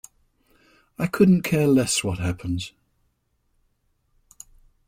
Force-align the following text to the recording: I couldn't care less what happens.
I 0.97 1.05
couldn't 1.05 1.43
care 1.43 1.67
less 1.67 2.03
what 2.03 2.17
happens. 2.17 2.73